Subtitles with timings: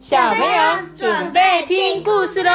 [0.00, 2.50] 小朋友准备听故事喽！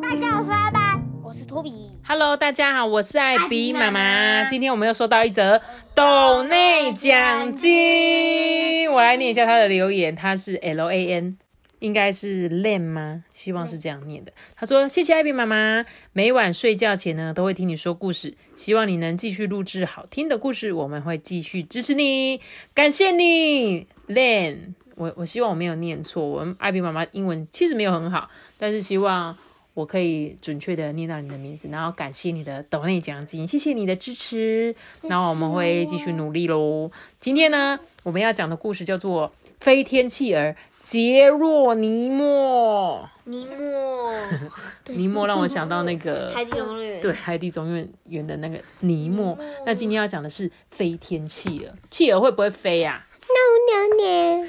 [0.00, 0.80] 大家好，我是阿白，
[1.24, 1.90] 我是托比。
[2.06, 4.44] Hello，大家好，我是艾比妈妈。
[4.44, 5.60] 今天我们又收到一则
[5.96, 11.36] 斗内奖金，我来念一下他的留言，他是 L A N，
[11.80, 13.24] 应该是 Len 吗？
[13.32, 14.32] 希望是这样念的。
[14.54, 22.40] 他说：“谢谢艾比妈妈，每晚睡觉前呢都会听你说故事，希望你能继续录制好听的故事，我们会继续支持你，
[22.72, 28.28] 感谢你，Len。”我我希望我没有念错，我们艾比妈妈英文其实没有很好，
[28.58, 29.36] 但是希望。
[29.76, 36.90] 我可以准确的念到你的名字，然后感谢你的抖内奖金，谢谢你的支持，然后我们会继续努力喽。
[37.20, 39.28] 今天呢，我们要讲的故事叫做
[39.60, 43.06] 《飞天企鹅杰若尼莫》。
[43.30, 44.18] 尼莫，
[44.96, 47.00] 尼莫让我想到那个 海底总动员。
[47.02, 47.74] 对《海底总动
[48.08, 49.38] 员》的那个尼莫。
[49.66, 54.48] 那今天要讲的是飞天企鹅，企鹅会不会飞呀、No no no。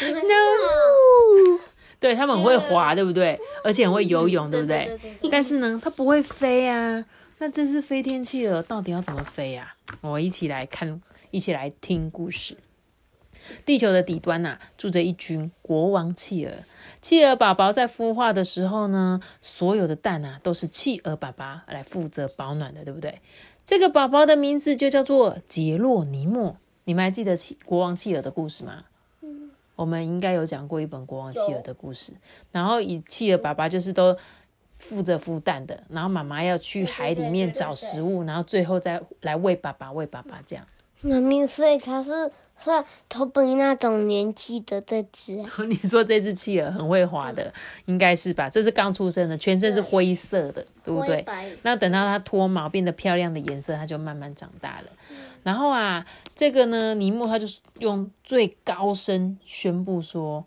[0.00, 1.58] No
[2.00, 3.38] 对，他们很会滑，对不对？
[3.64, 4.98] 而且很会游泳，对不对？
[5.30, 7.04] 但是呢，它不会飞啊。
[7.38, 9.74] 那这只飞天企鹅到底要怎么飞啊？
[10.00, 12.56] 我一起来看，一起来听故事。
[13.64, 16.52] 地球的底端呐、住着一群国王企鹅。
[17.00, 23.20] 企鹅宝宝在孵化的时候呢，所有的蛋啊都是企鹅爸爸来负责保暖的，对不对？
[23.64, 26.56] 这个宝宝的名字就叫做杰洛尼莫。
[26.84, 28.84] 你们还记得企国王企鹅的故事吗？
[29.78, 32.12] 我们应该有讲过一本国王企鹅的故事，
[32.50, 34.16] 然后以企鹅爸爸就是都
[34.76, 40.66] 负责孵蛋的，然后妈妈要去海里面找食物，然后最后再来喂爸爸，喂爸爸这样。
[41.00, 45.50] 妈咪，所以它是算头本那种年纪的这只啊。
[45.68, 47.52] 你说这只企鹅很会滑的，
[47.86, 48.50] 应该是吧？
[48.50, 51.24] 这是刚出生的，全身是灰色的，对不对？
[51.62, 54.86] 那等到它脱毛变得漂亮的颜色，它就慢慢长大了。
[55.44, 60.44] 然后啊，这个呢，尼莫他就是用最高声宣布说：“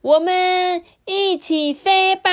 [0.00, 2.30] 我们一起飞吧！”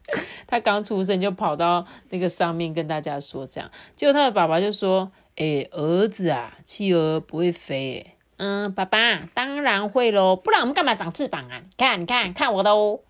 [0.48, 11.60] 他刚出生就跑到那个上面跟大家说这样，结果他的爸爸就说：“诶、儿子啊，企鹅不会飞、诶嗯，爸爸当然会喽，不然我们干嘛长翅膀啊？
[11.60, 13.00] 你看，你看，看我的哦。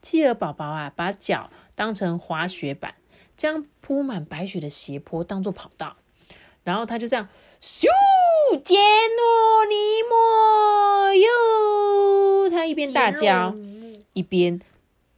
[0.00, 2.94] 企鹅宝宝啊，把脚当成滑雪板，
[3.36, 5.96] 将铺满白雪的斜坡当做跑道，
[6.64, 7.28] 然后他就这样，
[7.60, 7.86] 咻，
[8.62, 13.54] 杰诺尼莫哟，他一边大叫，
[14.12, 14.60] 一边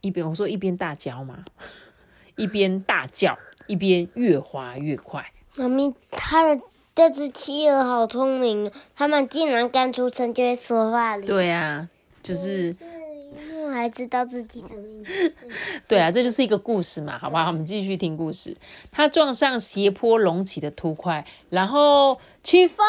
[0.01, 1.45] 一边我说一边大叫嘛，
[2.35, 3.37] 一边大叫，
[3.67, 5.31] 一边越滑越快。
[5.55, 6.61] 妈咪，它的
[6.95, 11.25] 这只企鹅好聪明哦，它们竟然刚出生就会说话了。
[11.25, 11.87] 对啊，
[12.23, 12.73] 就是。
[12.73, 12.85] 是
[13.33, 15.33] 因为还知道自己的名字。
[15.87, 17.47] 对啊，这就是一个故事嘛，好不好？
[17.47, 18.57] 我们继续听故事。
[18.91, 22.83] 他撞上斜坡隆起的凸块，然后起飞，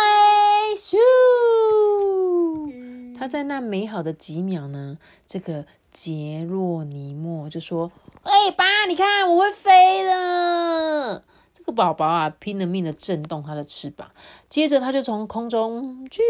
[0.76, 0.96] 咻！
[3.16, 7.92] 他在那美好的几秒呢，这个杰洛尼莫就说
[8.24, 11.22] ：“哎、爸，你看我会飞了。”
[11.62, 14.10] 这个宝宝啊，拼了命的震动他的翅膀，
[14.48, 16.20] 接着他就从空中啾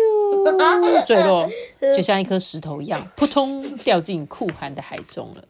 [1.06, 1.48] 坠落，
[1.80, 5.44] 就像一颗石头一样，扑通掉进酷寒的海中了。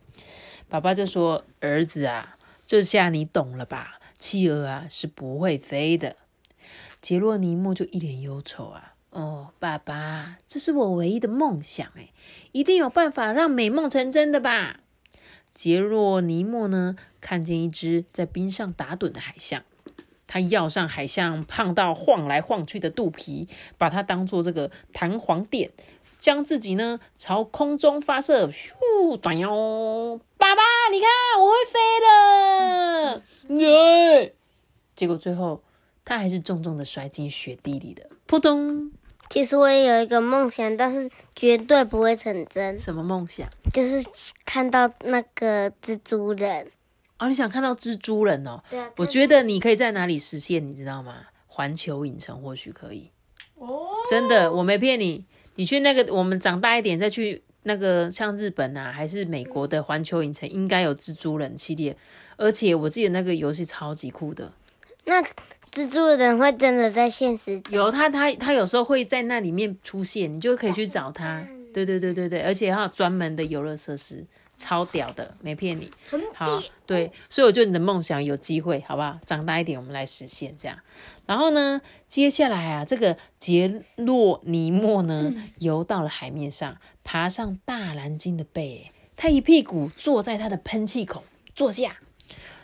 [0.69, 3.98] 爸爸就说：“儿子啊，这下你懂了吧？
[4.20, 6.14] 企鹅啊是不会飞的。”
[7.03, 12.10] 杰洛尼莫就一脸忧愁啊，哦，爸爸，这是我唯一的梦想，哎，
[12.53, 14.78] 一定有办法让美梦成真的吧？
[15.53, 19.62] 杰洛尼莫呢，看见一只在冰上打盹的海象，
[20.32, 25.70] 他要上海象胖到晃来晃去的肚皮，把它当做这个弹簧垫，
[26.19, 28.72] 将自己呢朝空中发射，咻，
[29.19, 29.50] 短腰！
[30.38, 31.06] 爸爸，你看
[31.38, 33.22] 我会飞了！
[33.60, 34.34] 耶！
[34.97, 35.62] 结果最后
[36.03, 38.91] 他还是重重的摔进雪地里的，扑通！
[39.28, 43.47] 其实我也有一个梦想，但是绝对不会成真，什么梦想？
[43.70, 44.03] 就是
[44.47, 46.72] 看到那个蜘蛛人。
[47.22, 48.60] 哦，你想看到蜘蛛人哦？
[48.68, 51.19] 对啊，我觉得你可以在哪里实现，你知道吗？
[51.46, 53.10] 环球影城或许可以。
[53.54, 55.24] 哦，真的，我没骗你。
[55.54, 61.96] 你去那个，我们长大一点再去那个，像日本啊，还是美国的环球影城，应该有蜘蛛人系列。
[62.36, 64.50] 而且我记得那个游戏超级酷的，
[65.04, 65.22] 那
[65.70, 67.62] 蜘蛛人会真的在现实？
[67.70, 71.46] 有他他他有时候会在那里面出现，你就可以去找他。
[71.72, 74.26] 对对对对对，而且还有专门的游乐设施，
[74.62, 75.91] 超屌的，没骗你。
[76.32, 79.19] 好，对，所以我觉得你的梦想有机会，好不好？
[79.26, 80.79] 长大一点，我们来实现这样。
[81.26, 91.25] 然后呢，接下来啊，这个杰洛尼莫呢，游到了海面上，爬上大蓝鲸的背，他一屁股坐在他的喷气孔，
[91.56, 91.97] 坐下，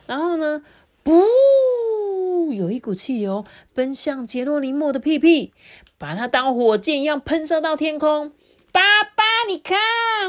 [0.06, 0.62] 然后呢，
[1.02, 5.52] 噗，呼，有一股气流奔向杰洛尼莫的屁屁，
[5.98, 8.32] 把它当火箭一样喷射到天空。
[8.70, 9.78] 爸爸，你看，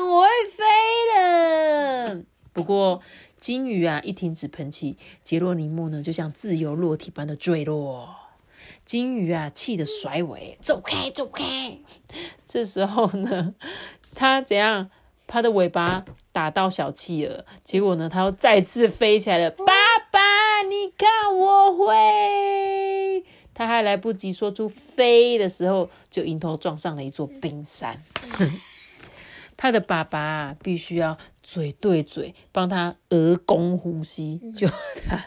[0.01, 0.63] 我会飞
[1.13, 2.23] 了。
[2.59, 2.99] 不过
[3.37, 8.13] 金鱼啊，一停止喷气，杰洛尼莫呢，就像自由落体般的坠落。
[8.83, 11.77] 金鱼啊，气得甩尾，走开，走开。
[12.45, 13.55] 这时候呢，
[14.13, 14.89] 它怎样？
[15.25, 16.03] 它的尾巴
[16.33, 19.49] 打到小企鹅，结果呢，它又再次飞起来了。
[19.51, 19.63] 爸
[20.11, 23.23] 爸，你看我会。
[23.53, 28.03] 它还来不及说出飞的时候，就迎头撞上了一座冰山。
[29.61, 34.65] 他的爸爸必须要嘴对嘴帮他额弓呼吸，就
[35.05, 35.21] 他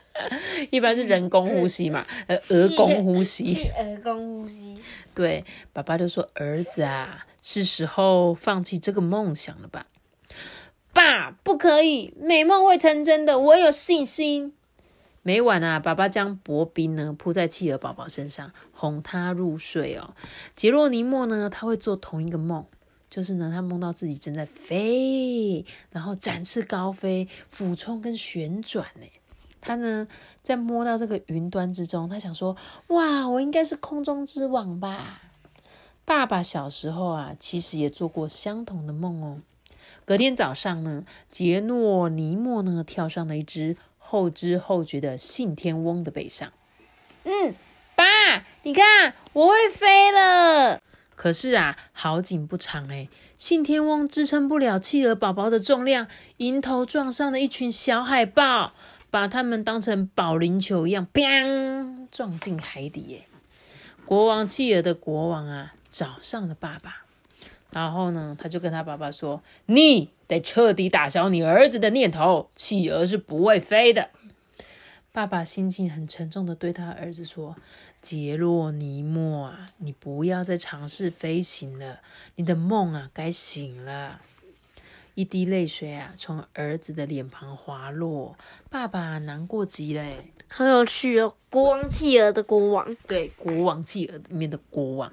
[0.71, 4.79] 一般是人工呼吸嘛，呃，额弓呼吸，额弓呼吸。
[5.15, 5.45] 对，
[5.75, 9.87] 爸爸就说：“儿子啊，是时候放弃这个梦想了吧？”
[10.95, 14.55] 爸，不可以，美梦会成真的，我有信心。
[15.21, 20.15] 每晚啊，爸爸将薄冰呢铺在企鹅宝宝身上，哄他入睡哦。
[20.57, 22.65] 杰洛尼莫呢，他会做同一个梦。
[23.13, 29.07] 就是呢，他梦到自己正在飞，然后展翅高飞、俯冲跟旋转呢。
[29.61, 30.09] 他呢，
[30.41, 32.57] 在摸到这个云端之中，他想说
[32.89, 35.21] ：“哇，我应该是空中之王吧？”
[36.07, 39.43] 爸爸小时候啊，其实也做过相同的梦哦。
[40.07, 46.51] 隔天早上呢，杰诺尼莫呢跳上了一只后知后觉的信天翁的背上。
[47.25, 47.55] 嗯，
[47.95, 50.81] 爸，你看，我会飞了。
[51.15, 58.73] 可是啊，好景不长哎，信天翁支撑不了企鹅宝宝的重量，迎头撞上了一群小海豹，
[59.11, 63.27] 把它们当成保龄球一样，砰，撞进海底耶！
[64.05, 67.05] 国王企鹅的国王啊，找上了爸爸，
[67.71, 74.11] 然后呢，他就跟他爸爸说：“你得彻底打消你儿子的念头，企鹅是不会飞的。”
[75.13, 77.55] 爸爸心情很沉重的对他儿子说。
[78.03, 82.01] 杰洛尼莫啊，你不要再尝试飞行了，
[82.35, 84.21] 你的梦啊该醒了。
[85.15, 88.37] 一滴泪水啊从儿子的脸庞滑落，
[88.69, 90.05] 爸爸难过极了。
[90.49, 95.13] 好有趣哦，国王企鹅的国王，对，国王企鹅里面的国王，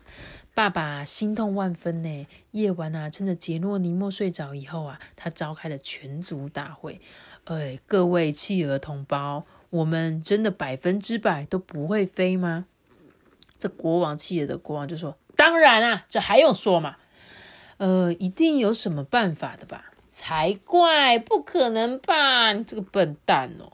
[0.54, 2.28] 爸爸心痛万分呢。
[2.52, 7.00] 夜晚啊，趁着杰洛尼莫睡着以后啊，他召开了全族大会。
[7.44, 12.66] 哎，各位企鹅同胞，我们真的百分之百都不会飞吗？
[13.60, 16.96] 这国王气的国王就说：“当然啊，这还用说吗？
[17.78, 19.92] 呃，一定有什么办法的吧？
[20.08, 22.54] 才怪，不可能吧？
[22.54, 23.74] 你这个笨蛋哦！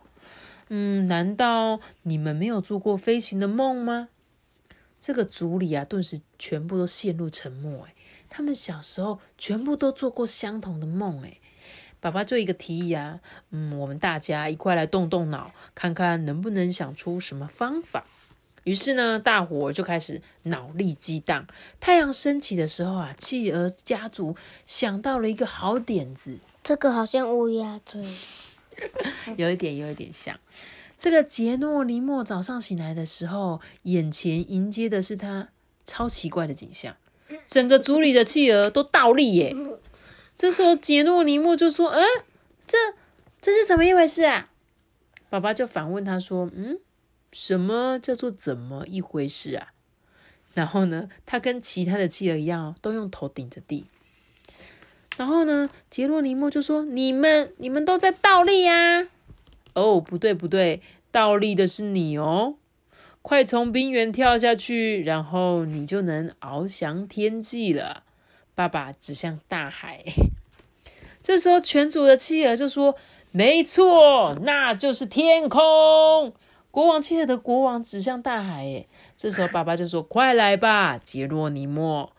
[0.69, 4.09] 嗯，难道你们没有做过飞行的梦吗？”
[4.99, 7.85] 这个族里啊，顿时全部都陷入沉默。
[7.85, 7.93] 哎，
[8.27, 11.23] 他们小时候全部都做过相同的梦。
[11.23, 11.37] 哎，
[11.99, 13.19] 爸爸就一个提议啊，
[13.51, 18.05] 嗯，我们大家一块来动动脑，看看能不能想出什么方法。
[18.65, 21.47] 于是呢，大伙就开始脑力激荡。
[21.79, 24.35] 太阳升起的时候啊，企鹅家族
[24.65, 26.39] 想到了一个好点子。
[26.63, 28.01] 这个好像乌鸦嘴，
[29.37, 30.39] 有一点，有一点像。
[30.97, 35.49] 这个杰诺尼莫早上醒来的时候，眼前迎接的是他
[35.83, 36.95] 超奇怪的景象：
[37.45, 39.55] 整个族里的企鹅都倒立耶。
[40.35, 42.03] 这时候杰诺尼莫就说：“嗯，
[42.65, 42.77] 这
[43.39, 44.49] 这是怎么一回事啊？”
[45.29, 46.79] 爸爸就反问他说：“嗯。”
[47.37, 49.73] 什么叫做怎么一回事啊？
[50.53, 53.87] 然后呢，他跟其他的企鹅一样，都用头顶着地。
[55.17, 59.09] 然后呢，杰洛尼莫就说：“你们，你们都在倒立呀！”
[59.75, 62.55] 哦，不对不对，倒立的是你哦！
[63.21, 68.03] 快从冰原跳下去，然后你就能翱翔天际了。
[68.55, 70.05] 爸爸指向大海。
[71.21, 72.95] 这时候，全组的企鹅就说
[73.31, 76.33] ：“没错，那就是天空。”
[76.75, 82.11] 国王企鹅的国王指向大海，哎，这时候爸爸就说：“快来吧，杰洛尼莫，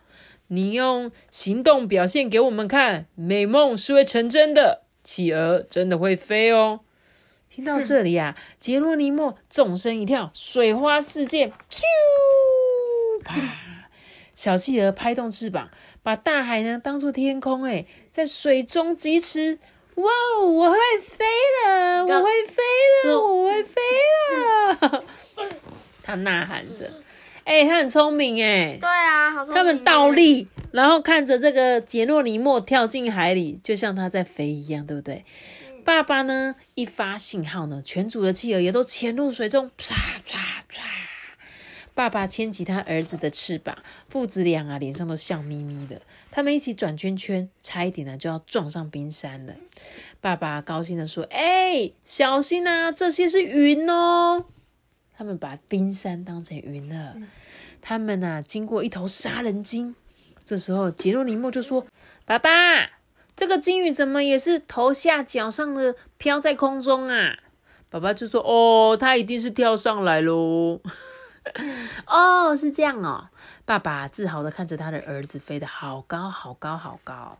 [0.47, 6.79] 你用行动表现给我们看，美梦是会成真的，企鹅真的会飞哦。”
[7.47, 11.83] 听到这里啊，杰洛尼莫纵身一跳，水花四溅，咻，
[13.23, 13.39] 啪！
[14.35, 15.69] 小企鹅拍动翅膀，
[16.01, 19.59] 把大海呢当做天空，哎，在水中疾驰。
[19.97, 20.05] 哇！
[20.45, 21.25] 我会飞
[21.65, 23.19] 了，我会飞了，我会飞了！
[26.07, 26.89] 他呐喊着，
[27.43, 28.77] 哎，他很聪明哎。
[28.79, 29.55] 对啊，好聪明。
[29.55, 35.25] 他们倒立，然后看着这个杰诺尼莫跳进海里，就像他在飞一样，对不对？
[35.83, 39.91] 爸爸呢，一发信号呢，全组的企鹅也都潜入水中，唰
[40.25, 40.37] 唰
[40.71, 40.79] 唰！
[41.93, 46.01] 爸爸牵起他儿子的翅膀，父子俩啊，脸上都笑眯眯的。
[46.31, 49.55] 他们一起转圈圈，差一点呢就要撞上冰山了。
[50.21, 54.45] 爸爸高兴的说：“哎，小心啊，这些是云哦。”
[55.17, 57.15] 他们把冰山当成云了。
[57.81, 59.95] 他们呐，经过一头杀人鲸，
[60.45, 61.85] 这时候杰洛尼莫就说
[62.23, 62.49] ：“爸爸，
[63.35, 67.37] 这个鲸鱼怎么也是头下脚上的飘在空中啊？”
[67.89, 70.79] 爸爸就说：“哦，它一定是跳上来喽。”
[72.05, 73.29] 哦，是这样哦。
[73.65, 77.39] 爸爸自豪的看着他的儿子飞得好高好高好高。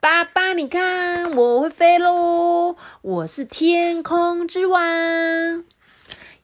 [0.00, 2.76] 爸爸，你看，我会飞喽！
[3.00, 5.64] 我是天空之王。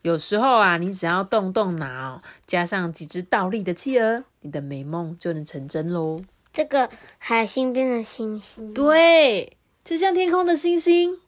[0.02, 6.22] 有时候啊，你只要动动脑，加上几只倒立的企鹅，你的美梦就能成真喽。
[6.52, 6.88] 这个
[7.18, 11.18] 海星变成星星，对，就像天空的星星，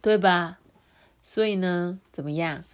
[0.00, 0.58] 对吧？
[1.20, 2.64] 所以呢，怎么样？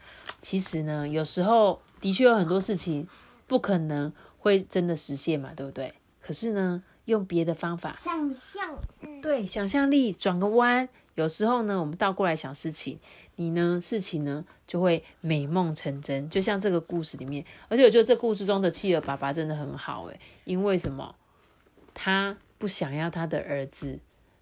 [0.40, 3.06] 其实呢，有时候的确有很多事情
[3.46, 5.92] 不可能会真的实现嘛，对不对？
[6.20, 8.78] 可是呢，用别的方法，想象，
[9.20, 10.88] 对，想象力转个弯。
[11.16, 12.98] 有时候呢，我们倒过来想事情，
[13.40, 16.28] 你呢，事情呢就会美梦成真。
[16.28, 21.14] 就像这个故事里面，而且我觉得这故事中的企鹅爸爸真的很好诶，因为什么？
[21.94, 23.98] 他不想要他的儿子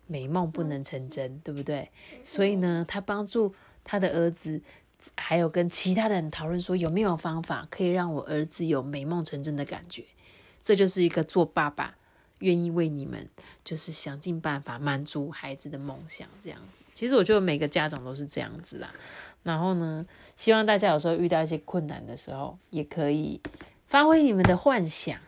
[0.09, 1.89] 美梦不能成真，对不对？
[2.25, 4.61] 所以呢，他帮助他的儿子，
[5.15, 10.03] 还有跟其他人讨论说，有没有方法可以让我儿子有美梦成真的感觉？
[10.61, 11.98] 这就是一个做爸爸。
[12.41, 13.29] 愿意为你们，
[13.65, 16.85] 就是想尽办法满足孩子的梦想，这样子。
[16.95, 18.93] 其实我觉得每个家长都是这样子啦。
[19.43, 20.05] 然后呢，
[20.37, 23.41] 希望大家有时候遇到一些困难的时候，也可以
[23.87, 25.19] 发挥你们的幻想。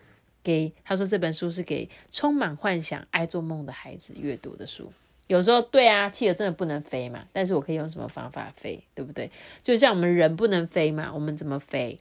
[0.43, 4.91] 给他说这本书是给充满幻想、爱做梦的孩子阅读的书。
[5.27, 9.29] 有时候对啊，企鹅真的不能飞嘛，但是我可以用什么方法飞，对不对？
[9.61, 11.99] 就像我们人不能飞嘛，我们怎么飞？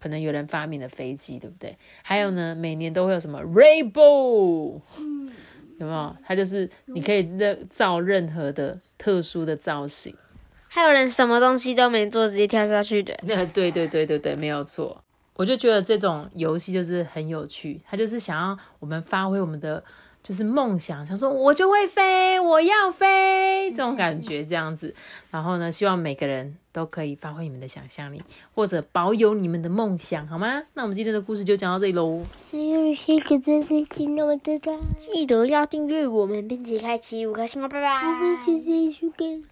[0.00, 1.76] 可能有人发明了飞机，对不对？
[2.02, 4.80] 还有呢，每年都会有什么 Rainbow，
[5.78, 6.16] 有没有？
[6.24, 10.14] 它就是你可以任造任何的特殊的造型。
[10.68, 13.18] 还有人什么东西都没做，直接跳下去的。
[13.24, 15.04] 那 对对对对对，没有错。
[15.34, 19.84] 我就觉得这种游戏就是很有趣，它就是想要我们发挥我们的。
[20.22, 24.94] 就是梦想，想说我就会飞，我要飞，这种感觉这样子。
[25.30, 28.22] 然后呢，希望每个人都可以发挥你们的想象力，
[28.54, 30.62] 或者保有你们的梦想，好吗？
[30.74, 32.22] 那我们今天的故事就讲到这里喽。
[34.98, 38.02] 记得要订阅我们，并且开启五颗星哦，拜拜。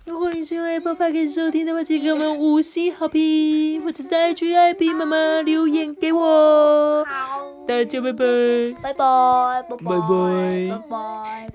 [0.05, 7.05] 如果你是用 Apple Podcast 收听的话，请给我们五星好评，或者在 G I B 妈妈留言给我。
[7.05, 7.43] 好。
[7.69, 8.25] 大家拜拜，
[8.83, 9.85] 拜拜，拜拜。
[10.71, 11.47] 拜拜。